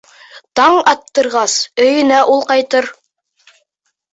[0.59, 2.89] Таң аттырғас, өйөнә ул ҡайтыр.